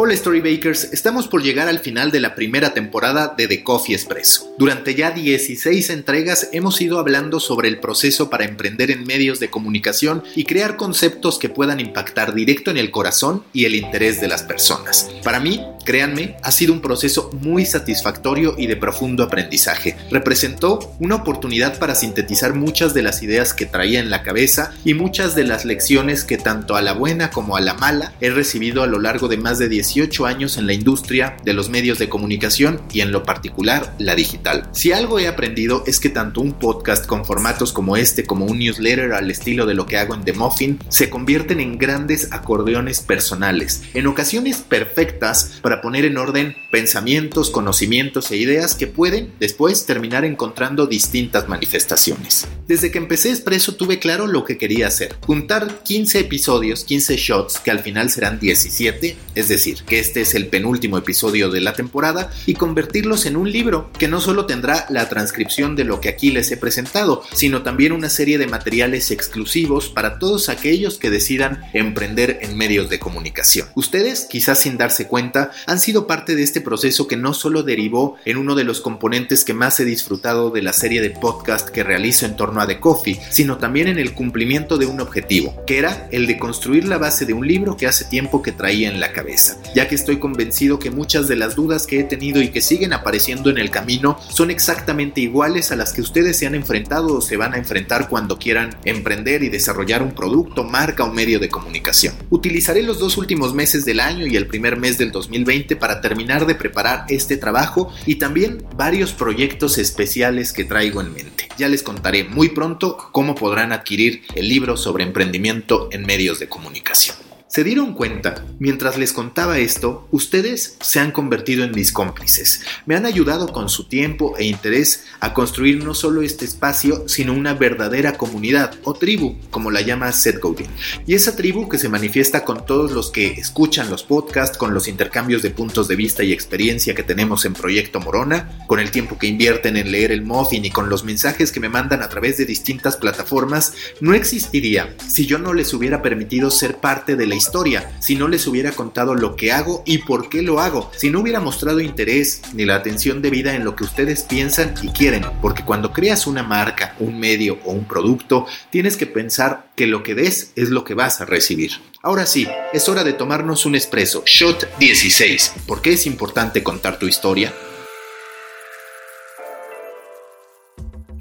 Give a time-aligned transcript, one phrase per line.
[0.00, 4.54] Hola Storybakers, estamos por llegar al final de la primera temporada de The Coffee Expresso.
[4.56, 9.50] Durante ya 16 entregas hemos ido hablando sobre el proceso para emprender en medios de
[9.50, 14.28] comunicación y crear conceptos que puedan impactar directo en el corazón y el interés de
[14.28, 15.10] las personas.
[15.24, 19.96] Para mí, créanme, ha sido un proceso muy satisfactorio y de profundo aprendizaje.
[20.12, 24.94] Representó una oportunidad para sintetizar muchas de las ideas que traía en la cabeza y
[24.94, 28.84] muchas de las lecciones que tanto a la buena como a la mala he recibido
[28.84, 31.98] a lo largo de más de 10 18 años en la industria de los medios
[31.98, 34.68] de comunicación y en lo particular la digital.
[34.72, 38.58] Si algo he aprendido es que tanto un podcast con formatos como este como un
[38.58, 43.00] newsletter al estilo de lo que hago en The Muffin se convierten en grandes acordeones
[43.00, 49.86] personales, en ocasiones perfectas para poner en orden pensamientos, conocimientos e ideas que pueden después
[49.86, 52.46] terminar encontrando distintas manifestaciones.
[52.66, 57.58] Desde que empecé Expreso tuve claro lo que quería hacer, juntar 15 episodios, 15 shots
[57.60, 61.72] que al final serán 17, es decir, que este es el penúltimo episodio de la
[61.72, 66.08] temporada, y convertirlos en un libro que no solo tendrá la transcripción de lo que
[66.08, 71.10] aquí les he presentado, sino también una serie de materiales exclusivos para todos aquellos que
[71.10, 73.68] decidan emprender en medios de comunicación.
[73.74, 78.16] Ustedes, quizás sin darse cuenta, han sido parte de este proceso que no solo derivó
[78.24, 81.84] en uno de los componentes que más he disfrutado de la serie de podcast que
[81.84, 85.78] realizo en torno a The Coffee, sino también en el cumplimiento de un objetivo, que
[85.78, 89.00] era el de construir la base de un libro que hace tiempo que traía en
[89.00, 92.48] la cabeza ya que estoy convencido que muchas de las dudas que he tenido y
[92.48, 96.54] que siguen apareciendo en el camino son exactamente iguales a las que ustedes se han
[96.54, 101.12] enfrentado o se van a enfrentar cuando quieran emprender y desarrollar un producto, marca o
[101.12, 102.14] medio de comunicación.
[102.30, 106.46] Utilizaré los dos últimos meses del año y el primer mes del 2020 para terminar
[106.46, 111.48] de preparar este trabajo y también varios proyectos especiales que traigo en mente.
[111.58, 116.48] Ya les contaré muy pronto cómo podrán adquirir el libro sobre emprendimiento en medios de
[116.48, 117.27] comunicación.
[117.48, 122.60] Se dieron cuenta, mientras les contaba esto, ustedes se han convertido en mis cómplices.
[122.84, 127.32] Me han ayudado con su tiempo e interés a construir no solo este espacio, sino
[127.32, 130.66] una verdadera comunidad o tribu, como la llama Seth Godin.
[131.06, 134.86] Y esa tribu que se manifiesta con todos los que escuchan los podcasts, con los
[134.86, 139.18] intercambios de puntos de vista y experiencia que tenemos en Proyecto Morona, con el tiempo
[139.18, 142.36] que invierten en leer el muffin y con los mensajes que me mandan a través
[142.36, 143.72] de distintas plataformas,
[144.02, 148.28] no existiría si yo no les hubiera permitido ser parte de la historia, si no
[148.28, 151.80] les hubiera contado lo que hago y por qué lo hago, si no hubiera mostrado
[151.80, 156.26] interés ni la atención debida en lo que ustedes piensan y quieren, porque cuando creas
[156.26, 160.68] una marca, un medio o un producto, tienes que pensar que lo que des es
[160.68, 161.72] lo que vas a recibir.
[162.02, 165.54] Ahora sí, es hora de tomarnos un espresso, shot 16.
[165.66, 167.52] ¿Por qué es importante contar tu historia?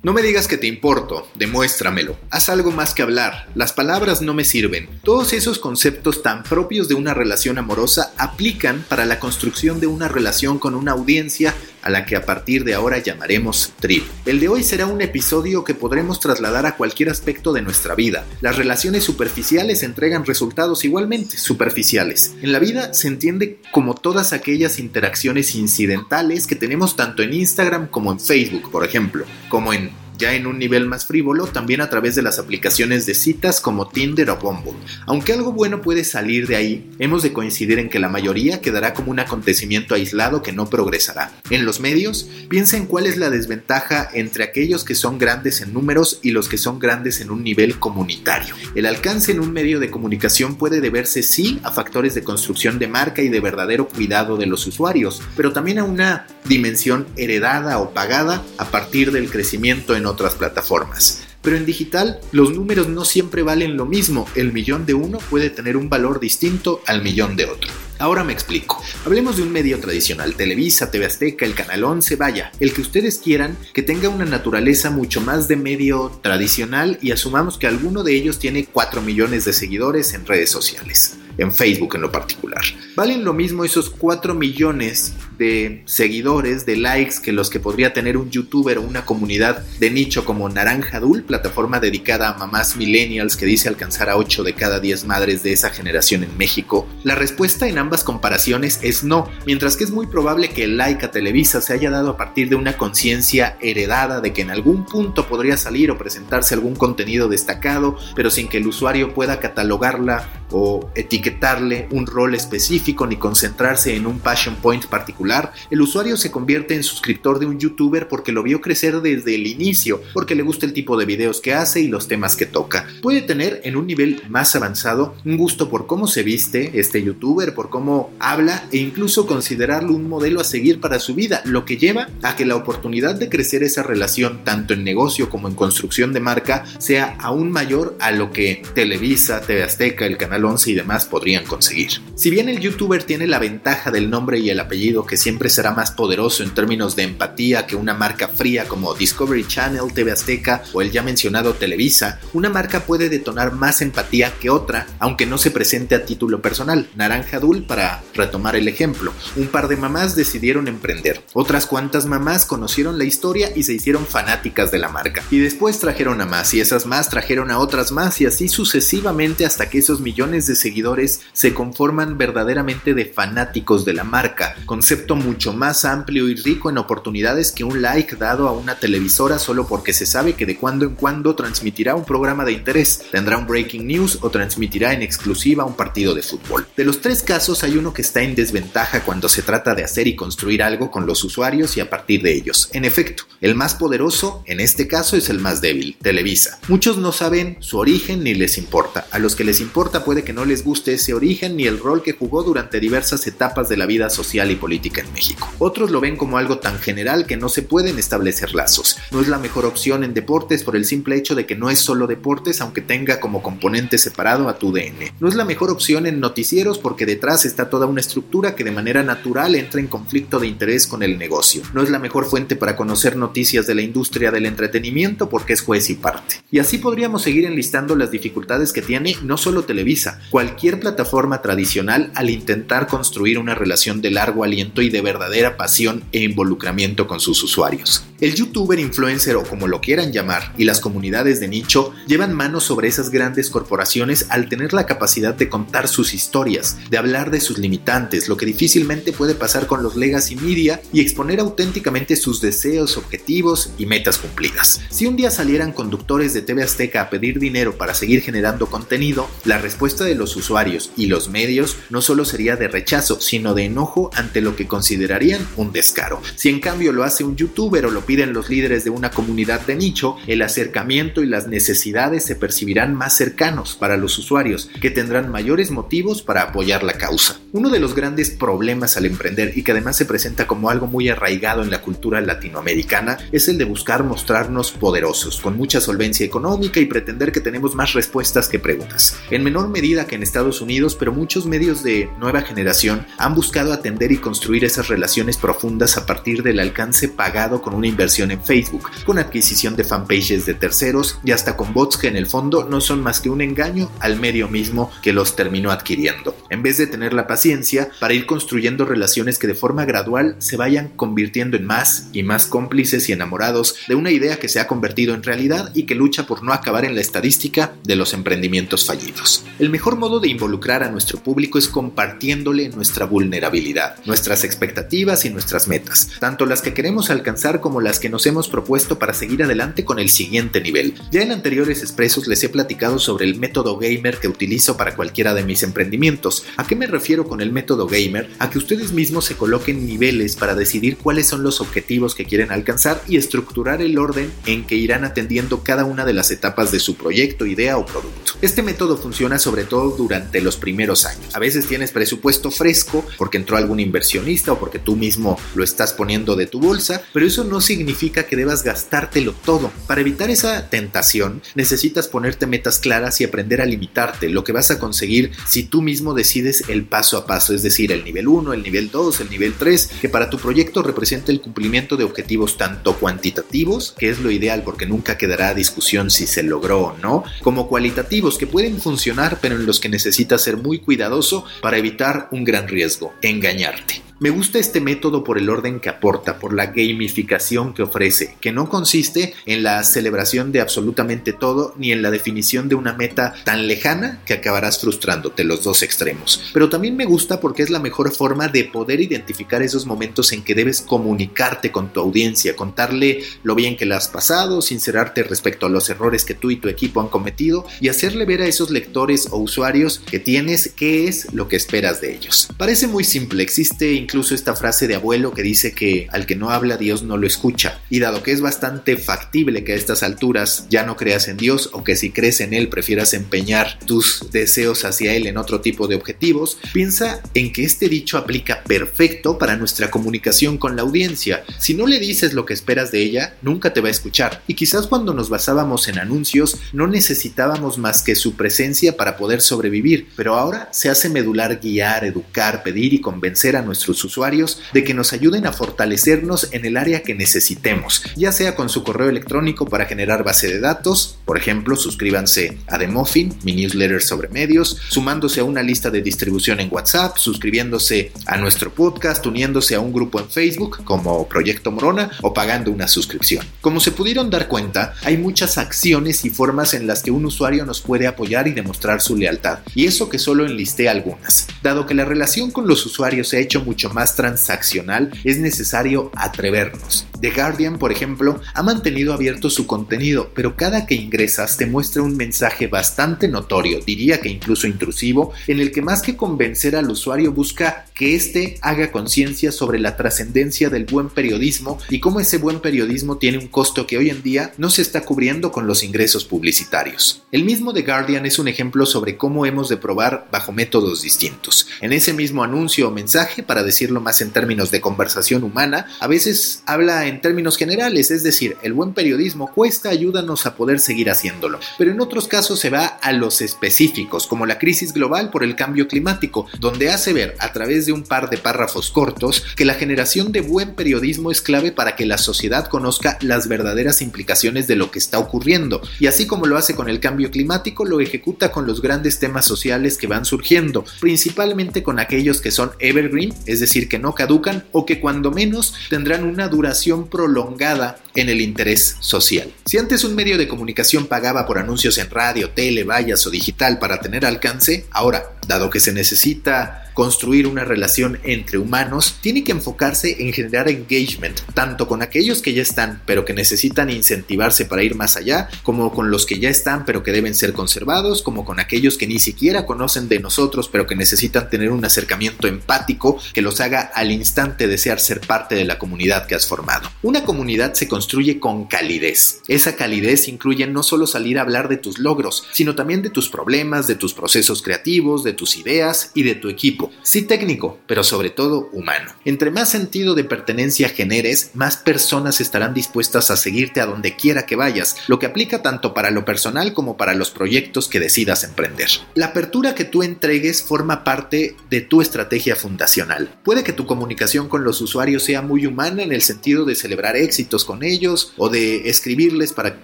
[0.03, 2.18] No me digas que te importo, demuéstramelo.
[2.30, 3.47] Haz algo más que hablar.
[3.56, 4.88] Las palabras no me sirven.
[5.03, 10.07] Todos esos conceptos tan propios de una relación amorosa aplican para la construcción de una
[10.07, 11.56] relación con una audiencia
[11.88, 14.08] a la que a partir de ahora llamaremos tribu.
[14.25, 18.25] El de hoy será un episodio que podremos trasladar a cualquier aspecto de nuestra vida.
[18.42, 22.36] Las relaciones superficiales entregan resultados igualmente superficiales.
[22.42, 27.88] En la vida se entiende como todas aquellas interacciones incidentales que tenemos tanto en Instagram
[27.88, 31.89] como en Facebook, por ejemplo, como en ya en un nivel más frívolo, también a
[31.89, 34.73] través de las aplicaciones de citas como Tinder o Bumble.
[35.05, 38.94] Aunque algo bueno puede salir de ahí, hemos de coincidir en que la mayoría quedará
[38.94, 41.31] como un acontecimiento aislado que no progresará.
[41.50, 45.73] En los medios, piensa en cuál es la desventaja entre aquellos que son grandes en
[45.73, 48.56] números y los que son grandes en un nivel comunitario.
[48.75, 52.88] El alcance en un medio de comunicación puede deberse sí a factores de construcción de
[52.88, 57.91] marca y de verdadero cuidado de los usuarios, pero también a una dimensión heredada o
[57.91, 61.23] pagada a partir del crecimiento en otras plataformas.
[61.41, 65.50] Pero en digital los números no siempre valen lo mismo, el millón de uno puede
[65.50, 67.72] tener un valor distinto al millón de otro.
[68.00, 68.84] Ahora me explico.
[69.06, 73.18] Hablemos de un medio tradicional, Televisa, TV Azteca, el Canal 11, vaya, el que ustedes
[73.18, 78.13] quieran, que tenga una naturaleza mucho más de medio tradicional y asumamos que alguno de
[78.16, 82.63] ellos tiene 4 millones de seguidores en redes sociales, en Facebook en lo particular.
[82.97, 88.18] ¿Valen lo mismo esos 4 millones de seguidores, de likes, que los que podría tener
[88.18, 93.38] un youtuber o una comunidad de nicho como Naranja Dul, plataforma dedicada a mamás millennials
[93.38, 96.88] que dice alcanzar a 8 de cada 10 madres de esa generación en México?
[97.04, 101.06] La respuesta en ambas comparaciones es no, mientras que es muy probable que el like
[101.06, 104.86] a Televisa se haya dado a partir de una conciencia heredada de que en algún
[104.86, 110.27] punto podría salir o presentarse algún contenido destacado, pero sin que el usuario pueda catalogarla
[110.50, 116.31] o etiquetarle un rol específico ni concentrarse en un passion point particular el usuario se
[116.31, 120.44] convierte en suscriptor de un youtuber porque lo vio crecer desde el inicio, porque le
[120.44, 122.88] gusta el tipo de videos que hace y los temas que toca.
[123.01, 127.54] Puede tener en un nivel más avanzado un gusto por cómo se viste este youtuber,
[127.54, 131.78] por cómo habla e incluso considerarlo un modelo a seguir para su vida, lo que
[131.78, 136.13] lleva a que la oportunidad de crecer esa relación tanto en negocio como en construcción
[136.13, 140.75] de marca sea aún mayor a lo que Televisa, TV Azteca, el Canal 11 y
[140.75, 141.92] demás podrían conseguir.
[142.16, 145.71] Si bien el youtuber tiene la ventaja del nombre y el apellido que siempre será
[145.71, 150.62] más poderoso en términos de empatía que una marca fría como Discovery Channel, TV Azteca
[150.74, 155.39] o el ya mencionado Televisa, una marca puede detonar más empatía que otra, aunque no
[155.39, 156.88] se presente a título personal.
[156.95, 159.12] Naranja Dul para retomar el ejemplo.
[159.35, 161.23] Un par de mamás decidieron emprender.
[161.33, 165.23] Otras cuantas mamás conocieron la historia y se hicieron fanáticas de la marca.
[165.31, 169.47] Y después trajeron a más y esas más trajeron a otras más y así sucesivamente
[169.47, 174.58] hasta que esos millones de seguidores se conforman verdaderamente de fanáticos de la marca.
[174.66, 179.40] Concepto mucho más amplio y rico en oportunidades que un like dado a una televisora
[179.40, 183.38] solo porque se sabe que de cuando en cuando transmitirá un programa de interés, tendrá
[183.38, 186.68] un breaking news o transmitirá en exclusiva un partido de fútbol.
[186.75, 190.06] De los tres casos hay uno que está en desventaja cuando se trata de hacer
[190.08, 192.69] y construir algo con los usuarios y a partir de ellos.
[192.74, 196.60] En efecto, el más poderoso en este caso es el más débil, Televisa.
[196.68, 199.08] Muchos no saben su origen ni les importa.
[199.12, 202.04] A los que les importa puede que no les guste ese origen ni el rol
[202.04, 205.48] que jugó durante diversas etapas de la vida social y política en México.
[205.59, 208.98] Otros lo ven como algo tan general que no se pueden establecer lazos.
[209.12, 211.77] No es la mejor opción en deportes por el simple hecho de que no es
[211.77, 215.13] solo deportes aunque tenga como componente separado a tu DN.
[215.19, 218.71] No es la mejor opción en noticieros porque detrás está toda una estructura que de
[218.71, 221.62] manera natural entra en conflicto de interés con el negocio.
[221.75, 225.62] No es la mejor fuente para conocer noticias de la industria del entretenimiento porque es
[225.62, 226.42] juez y parte.
[226.50, 232.12] Y así podríamos seguir enlistando las dificultades que tiene no solo Televisa, cualquier plataforma tradicional
[232.15, 237.19] al intentar construir una relación de largo aliento y de verdadera pasión e involucramiento con
[237.19, 238.06] sus usuarios.
[238.19, 242.64] El youtuber, influencer o como lo quieran llamar y las comunidades de nicho llevan manos
[242.64, 247.40] sobre esas grandes corporaciones al tener la capacidad de contar sus historias, de hablar de
[247.40, 252.42] sus limitantes, lo que difícilmente puede pasar con los legacy media y exponer auténticamente sus
[252.42, 254.81] deseos, objetivos y metas cumplidas.
[254.90, 259.30] Si un día salieran conductores de TV Azteca a pedir dinero para seguir generando contenido,
[259.46, 263.66] la respuesta de los usuarios y los medios no solo sería de rechazo, sino de
[263.66, 266.19] enojo ante lo que considerarían un descaro.
[266.36, 269.62] Si en cambio lo hace un youtuber o lo piden los líderes de una comunidad
[269.68, 274.89] de nicho, el acercamiento y las necesidades se percibirán más cercanos para los usuarios, que
[274.89, 277.39] tendrán mayores motivos para apoyar la causa.
[277.51, 281.09] Uno de los grandes problemas al emprender y que además se presenta como algo muy
[281.09, 286.80] arraigado en la cultura latinoamericana es el de buscar mostrarnos poderosos, con mucha solvencia económica
[286.80, 289.18] y pretender que tenemos más respuestas que preguntas.
[289.30, 293.74] En menor medida que en Estados Unidos, pero muchos medios de nueva generación han buscado
[293.74, 298.44] atender y construir esas relaciones profundas a partir del alcance pagado con una inversión en
[298.44, 302.63] Facebook, con adquisición de fanpages de terceros y hasta con bots que en el fondo
[302.69, 306.38] no son más que un engaño al medio mismo que los terminó adquiriendo.
[306.51, 310.57] En vez de tener la paciencia para ir construyendo relaciones que de forma gradual se
[310.57, 314.67] vayan convirtiendo en más y más cómplices y enamorados de una idea que se ha
[314.67, 318.85] convertido en realidad y que lucha por no acabar en la estadística de los emprendimientos
[318.85, 319.44] fallidos.
[319.57, 325.31] El mejor modo de involucrar a nuestro público es compartiéndole nuestra vulnerabilidad, nuestras expectativas y
[325.31, 329.44] nuestras metas, tanto las que queremos alcanzar como las que nos hemos propuesto para seguir
[329.44, 330.94] adelante con el siguiente nivel.
[331.10, 335.34] Ya en anteriores expresos les he platicado sobre el método gamer que utilizo para cualquiera
[335.34, 336.44] de mis emprendimientos.
[336.57, 338.30] ¿A qué me refiero con el método gamer?
[338.39, 342.52] A que ustedes mismos se coloquen niveles para decidir cuáles son los objetivos que quieren
[342.52, 346.81] alcanzar y estructurar el orden en que irán atendiendo cada una de las etapas de
[346.81, 348.33] su proyecto, idea o producto.
[348.42, 351.33] Este método funciona sobre todo durante los primeros años.
[351.33, 355.94] A veces tienes presupuesto fresco porque entró algún inversionista o porque tú mismo lo estás
[355.94, 359.72] poniendo de tu bolsa, pero eso no significa que debas gastártelo todo.
[359.88, 364.72] Para evitar esa tentación, necesitas ponerte metas claras y aprender a limitarte, lo que vas
[364.72, 368.54] a conseguir si tú mismo decides el paso a paso, es decir, el nivel 1,
[368.54, 372.57] el nivel 2, el nivel 3, que para tu proyecto representa el cumplimiento de objetivos
[372.57, 377.24] tanto cuantitativos, que es lo ideal porque nunca quedará discusión si se logró o no,
[377.42, 382.28] como cualitativos que pueden funcionar pero en los que necesitas ser muy cuidadoso para evitar
[382.31, 384.06] un gran riesgo, engañarte.
[384.19, 388.52] Me gusta este método por el orden que aporta, por la gamificación que ofrece, que
[388.52, 393.36] no consiste en la celebración de absolutamente todo ni en la definición de una meta
[393.44, 396.42] tan lejana que acabarás frustrándote los dos extremos.
[396.52, 400.42] Pero también me gusta porque es la mejor forma de poder identificar esos momentos en
[400.42, 405.68] que debes comunicarte con tu audiencia, contarle lo bien que la has pasado, sincerarte respecto
[405.68, 408.71] a los errores que tú y tu equipo han cometido y hacerle ver a esos
[408.71, 412.47] lectores o usuarios que tienes qué es lo que esperas de ellos.
[412.57, 416.49] Parece muy simple, existe incluso esta frase de abuelo que dice que al que no
[416.49, 417.81] habla Dios no lo escucha.
[417.90, 421.71] Y dado que es bastante factible que a estas alturas ya no creas en Dios
[421.73, 425.90] o que si crees en Él prefieras empeñar tus deseos hacia Él en otro tipo
[425.90, 431.44] de objetivos, piensa en que este dicho aplica perfecto para nuestra comunicación con la audiencia.
[431.59, 434.42] Si no le dices lo que esperas de ella, nunca te va a escuchar.
[434.47, 439.42] Y quizás cuando nos basábamos en anuncios no necesitábamos más que su presencia para poder
[439.42, 444.83] sobrevivir, pero ahora se hace medular guiar, educar, pedir y convencer a nuestros usuarios de
[444.83, 449.09] que nos ayuden a fortalecernos en el área que necesitemos, ya sea con su correo
[449.09, 454.30] electrónico para generar base de datos, por ejemplo, suscríbanse a The Muffin, mi newsletter sobre
[454.30, 459.80] medios, sumándose a una lista de distribución en WhatsApp, suscribiéndose a nuestro podcast, uniéndose a
[459.80, 463.45] un grupo en Facebook como Proyecto Morona o pagando una suscripción.
[463.61, 467.66] Como se pudieron dar cuenta, hay muchas acciones y formas en las que un usuario
[467.66, 471.47] nos puede apoyar y demostrar su lealtad, y eso que solo enlisté algunas.
[471.61, 476.11] Dado que la relación con los usuarios se ha hecho mucho más transaccional, es necesario
[476.15, 477.07] atrevernos.
[477.21, 482.02] The Guardian, por ejemplo, ha mantenido abierto su contenido, pero cada que ingresas te muestra
[482.04, 486.90] un mensaje bastante notorio, diría que incluso intrusivo, en el que más que convencer al
[486.90, 492.38] usuario busca que éste haga conciencia sobre la trascendencia del buen periodismo y cómo ese
[492.38, 495.83] buen periodismo tiene un costo que hoy en día no se está cubriendo con los
[495.83, 497.24] ingresos publicitarios.
[497.31, 501.68] El mismo The Guardian es un ejemplo sobre cómo hemos de probar bajo métodos distintos.
[501.81, 506.07] En ese mismo anuncio o mensaje, para decirlo más en términos de conversación humana, a
[506.07, 511.09] veces habla en términos generales, es decir, el buen periodismo cuesta, ayúdanos a poder seguir
[511.09, 511.59] haciéndolo.
[511.78, 515.56] Pero en otros casos se va a los específicos, como la crisis global por el
[515.56, 519.73] cambio climático, donde hace ver a través de un par de párrafos cortos que la
[519.73, 524.76] generación de buen periodismo es clave para que la sociedad conozca las verdaderas implicaciones de
[524.76, 525.82] lo que está ocurriendo.
[525.99, 529.45] Y así como lo hace con el cambio climático, lo ejecuta con los grandes temas
[529.45, 534.65] sociales que van surgiendo, principalmente con aquellos que son evergreen, es decir, que no caducan
[534.71, 539.54] o que cuando menos tendrán una duración prolongada en el interés social.
[539.65, 543.77] Si antes un medio de comunicación pagaba por anuncios en radio, tele, vallas o digital
[543.77, 549.51] para tener alcance, ahora, dado que se necesita construir una relación entre humanos, tiene que
[549.51, 554.82] enfocarse en generar engagement, tanto con aquellos que ya están, pero que necesitan incentivarse para
[554.82, 558.43] ir más allá, como con los que ya están, pero que deben ser conservados, como
[558.45, 563.19] con aquellos que ni siquiera conocen de nosotros, pero que necesitan tener un acercamiento empático
[563.32, 566.89] que los haga al instante desear ser parte de la comunidad que has formado.
[567.04, 569.41] Una comunidad se construye con calidez.
[569.47, 573.30] Esa calidez incluye no solo salir a hablar de tus logros, sino también de tus
[573.30, 578.03] problemas, de tus procesos creativos, de tus ideas y de tu equipo sí técnico, pero
[578.03, 579.12] sobre todo humano.
[579.25, 584.45] Entre más sentido de pertenencia generes, más personas estarán dispuestas a seguirte a donde quiera
[584.45, 588.43] que vayas, lo que aplica tanto para lo personal como para los proyectos que decidas
[588.43, 588.89] emprender.
[589.15, 593.29] La apertura que tú entregues forma parte de tu estrategia fundacional.
[593.43, 597.15] Puede que tu comunicación con los usuarios sea muy humana en el sentido de celebrar
[597.15, 599.79] éxitos con ellos o de escribirles para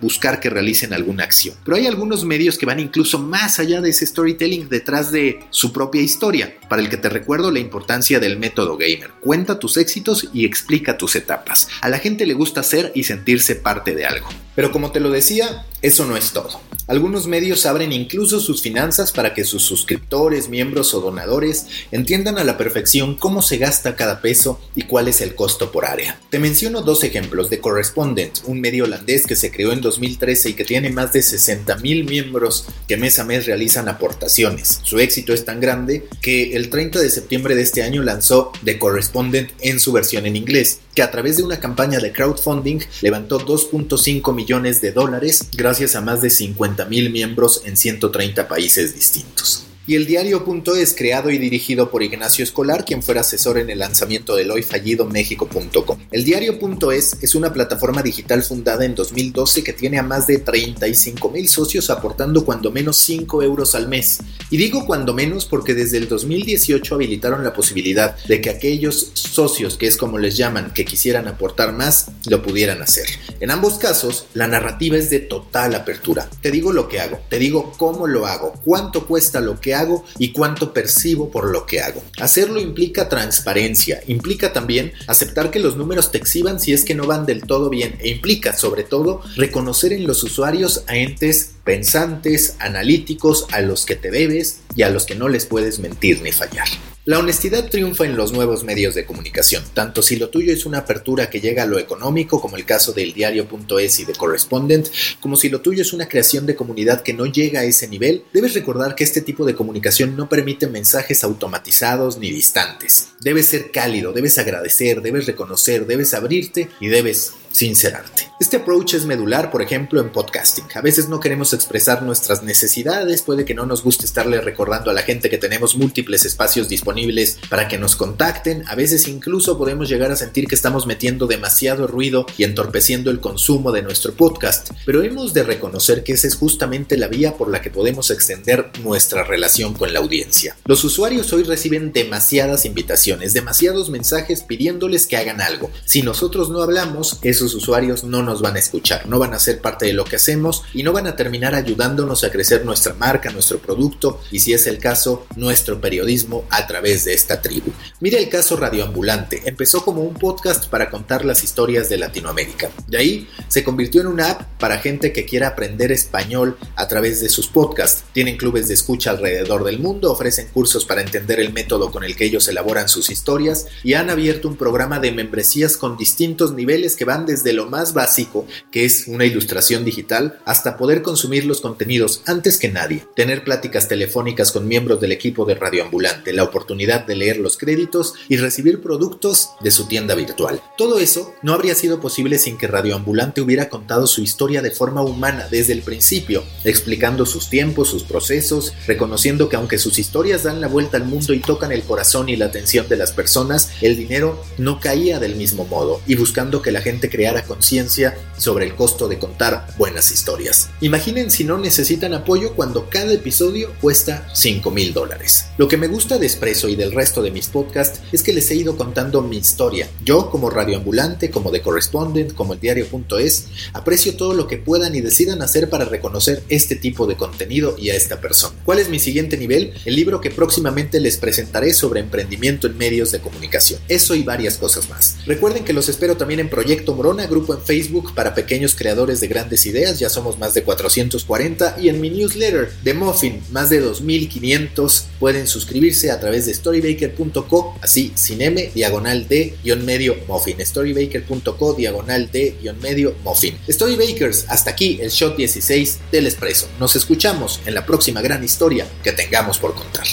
[0.00, 1.56] buscar que realicen alguna acción.
[1.64, 5.72] Pero hay algunos medios que van incluso más allá de ese storytelling detrás de su
[5.72, 6.54] propia historia.
[6.68, 9.10] Para que te recuerdo la importancia del método gamer.
[9.20, 11.68] Cuenta tus éxitos y explica tus etapas.
[11.80, 14.28] A la gente le gusta ser y sentirse parte de algo.
[14.54, 16.60] Pero como te lo decía, eso no es todo.
[16.88, 22.44] Algunos medios abren incluso sus finanzas para que sus suscriptores, miembros o donadores entiendan a
[22.44, 26.20] la perfección cómo se gasta cada peso y cuál es el costo por área.
[26.30, 30.54] Te menciono dos ejemplos de Correspondent, un medio holandés que se creó en 2013 y
[30.54, 34.80] que tiene más de 60 mil miembros que mes a mes realizan aportaciones.
[34.84, 38.78] Su éxito es tan grande que el 30 de septiembre de este año lanzó The
[38.78, 43.40] Correspondent en su versión en inglés, que a través de una campaña de crowdfunding levantó
[43.40, 49.65] 2.5 millones de dólares gracias a más de 50 mil miembros en 130 países distintos
[49.86, 54.34] y el diario.es creado y dirigido por Ignacio Escolar, quien fuera asesor en el lanzamiento
[54.34, 55.98] del hoy fallido México.com.
[56.10, 61.30] El diario.es es una plataforma digital fundada en 2012 que tiene a más de 35
[61.30, 64.18] mil socios aportando cuando menos 5 euros al mes.
[64.50, 69.76] Y digo cuando menos porque desde el 2018 habilitaron la posibilidad de que aquellos socios,
[69.76, 73.06] que es como les llaman, que quisieran aportar más, lo pudieran hacer.
[73.38, 76.28] En ambos casos, la narrativa es de total apertura.
[76.40, 80.04] Te digo lo que hago, te digo cómo lo hago, cuánto cuesta lo que hago
[80.18, 82.02] y cuánto percibo por lo que hago.
[82.18, 87.06] Hacerlo implica transparencia, implica también aceptar que los números te exhiban si es que no
[87.06, 92.56] van del todo bien e implica sobre todo reconocer en los usuarios a entes pensantes,
[92.58, 96.32] analíticos, a los que te debes y a los que no les puedes mentir ni
[96.32, 96.68] fallar.
[97.06, 100.78] La honestidad triunfa en los nuevos medios de comunicación, tanto si lo tuyo es una
[100.78, 104.88] apertura que llega a lo económico, como el caso del diario.es y de Correspondent,
[105.20, 108.24] como si lo tuyo es una creación de comunidad que no llega a ese nivel,
[108.32, 113.10] debes recordar que este tipo de comunicación no permite mensajes automatizados ni distantes.
[113.20, 118.30] Debes ser cálido, debes agradecer, debes reconocer, debes abrirte y debes sincerarte.
[118.38, 120.66] Este approach es medular, por ejemplo, en podcasting.
[120.74, 124.94] A veces no queremos expresar nuestras necesidades, puede que no nos guste estarle recordando a
[124.94, 129.88] la gente que tenemos múltiples espacios disponibles para que nos contacten, a veces incluso podemos
[129.88, 134.72] llegar a sentir que estamos metiendo demasiado ruido y entorpeciendo el consumo de nuestro podcast,
[134.84, 138.70] pero hemos de reconocer que esa es justamente la vía por la que podemos extender
[138.82, 140.58] nuestra relación con la audiencia.
[140.66, 145.70] Los usuarios hoy reciben demasiadas invitaciones, demasiados mensajes pidiéndoles que hagan algo.
[145.86, 149.60] Si nosotros no hablamos, eso usuarios no nos van a escuchar, no van a ser
[149.60, 153.30] parte de lo que hacemos y no van a terminar ayudándonos a crecer nuestra marca,
[153.30, 157.72] nuestro producto y si es el caso, nuestro periodismo a través de esta tribu.
[158.00, 162.70] Mire el caso Radioambulante, empezó como un podcast para contar las historias de Latinoamérica.
[162.86, 167.20] De ahí se convirtió en una app para gente que quiera aprender español a través
[167.20, 168.04] de sus podcasts.
[168.12, 172.16] Tienen clubes de escucha alrededor del mundo, ofrecen cursos para entender el método con el
[172.16, 176.96] que ellos elaboran sus historias y han abierto un programa de membresías con distintos niveles
[176.96, 181.60] que van desde lo más básico, que es una ilustración digital, hasta poder consumir los
[181.60, 187.06] contenidos antes que nadie, tener pláticas telefónicas con miembros del equipo de Radioambulante, la oportunidad
[187.06, 190.62] de leer los créditos y recibir productos de su tienda virtual.
[190.78, 195.02] Todo eso no habría sido posible sin que Radioambulante hubiera contado su historia de forma
[195.02, 200.60] humana desde el principio, explicando sus tiempos, sus procesos, reconociendo que aunque sus historias dan
[200.60, 203.96] la vuelta al mundo y tocan el corazón y la atención de las personas, el
[203.96, 208.74] dinero no caía del mismo modo y buscando que la gente creara conciencia sobre el
[208.74, 210.68] costo de contar buenas historias.
[210.82, 215.46] Imaginen si no necesitan apoyo cuando cada episodio cuesta 5 mil dólares.
[215.56, 218.50] Lo que me gusta de Expreso y del resto de mis podcasts es que les
[218.50, 219.88] he ido contando mi historia.
[220.04, 225.00] Yo, como radioambulante, como de correspondent, como el diario.es, aprecio todo lo que puedan y
[225.00, 228.54] decidan hacer para reconocer este tipo de contenido y a esta persona.
[228.66, 229.72] ¿Cuál es mi siguiente nivel?
[229.86, 233.80] El libro que próximamente les presentaré sobre emprendimiento en medios de comunicación.
[233.88, 235.16] Eso y varias cosas más.
[235.24, 239.28] Recuerden que los espero también en Proyecto Morona, grupo en Facebook para pequeños creadores de
[239.28, 243.78] grandes ideas, ya somos más de 440, y en mi newsletter de Muffin, más de
[243.78, 250.56] 2500, pueden suscribirse a través de storybaker.co, así sin M, diagonal de guion medio Muffin,
[250.58, 253.56] storybaker.co, diagonal de guion medio Muffin.
[253.70, 256.66] Storybakers, hasta aquí el shot 16 del Expreso.
[256.80, 260.06] Nos escuchamos en la próxima gran historia que tengamos por contar.